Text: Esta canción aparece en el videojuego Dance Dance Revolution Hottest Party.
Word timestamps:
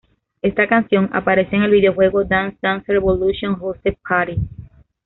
Esta 0.41 0.67
canción 0.67 1.11
aparece 1.13 1.55
en 1.55 1.61
el 1.61 1.69
videojuego 1.69 2.23
Dance 2.25 2.57
Dance 2.59 2.91
Revolution 2.91 3.55
Hottest 3.61 3.99
Party. 4.01 4.37